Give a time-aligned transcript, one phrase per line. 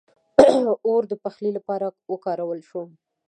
[0.85, 2.81] •اور د پخلي لپاره وکارول شو.